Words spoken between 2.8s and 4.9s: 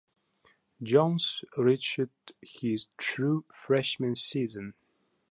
true freshman season.